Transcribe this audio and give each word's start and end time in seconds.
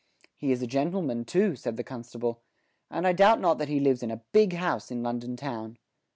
"He 0.35 0.51
is 0.51 0.63
a 0.63 0.65
gentleman 0.65 1.25
too," 1.25 1.55
said 1.55 1.77
the 1.77 1.83
constable, 1.83 2.41
"and 2.89 3.05
I 3.05 3.13
doubt 3.13 3.39
not 3.39 3.59
that 3.59 3.69
he 3.69 3.79
lives 3.79 4.01
in 4.01 4.09
a 4.09 4.23
big 4.31 4.53
house 4.53 4.89
in 4.89 5.03
London 5.03 5.35
town." 5.35 5.77